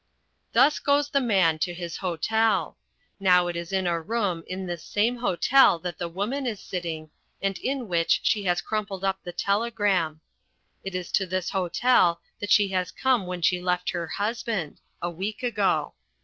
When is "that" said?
5.77-5.99, 12.39-12.49